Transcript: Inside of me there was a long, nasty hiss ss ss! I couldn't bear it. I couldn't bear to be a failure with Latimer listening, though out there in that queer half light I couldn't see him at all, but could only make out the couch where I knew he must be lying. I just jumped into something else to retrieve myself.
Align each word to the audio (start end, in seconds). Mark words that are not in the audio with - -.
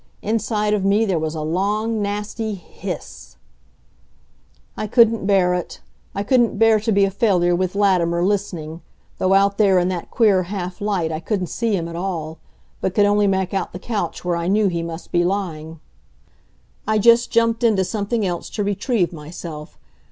Inside 0.23 0.73
of 0.73 0.83
me 0.83 1.05
there 1.05 1.19
was 1.19 1.35
a 1.35 1.41
long, 1.43 2.01
nasty 2.01 2.55
hiss 2.55 2.95
ss 2.97 3.35
ss! 3.35 3.37
I 4.75 4.87
couldn't 4.87 5.27
bear 5.27 5.53
it. 5.53 5.79
I 6.15 6.23
couldn't 6.23 6.57
bear 6.57 6.79
to 6.79 6.91
be 6.91 7.05
a 7.05 7.11
failure 7.11 7.55
with 7.55 7.75
Latimer 7.75 8.25
listening, 8.25 8.81
though 9.19 9.35
out 9.35 9.59
there 9.59 9.77
in 9.77 9.89
that 9.89 10.09
queer 10.09 10.41
half 10.49 10.81
light 10.81 11.11
I 11.11 11.19
couldn't 11.19 11.51
see 11.53 11.75
him 11.75 11.87
at 11.87 11.95
all, 11.95 12.39
but 12.81 12.95
could 12.95 13.05
only 13.05 13.27
make 13.27 13.53
out 13.53 13.73
the 13.73 13.77
couch 13.77 14.25
where 14.25 14.35
I 14.37 14.47
knew 14.47 14.69
he 14.69 14.81
must 14.81 15.11
be 15.11 15.23
lying. 15.23 15.79
I 16.87 16.97
just 16.97 17.29
jumped 17.29 17.63
into 17.63 17.83
something 17.83 18.25
else 18.25 18.49
to 18.49 18.63
retrieve 18.63 19.13
myself. 19.13 19.77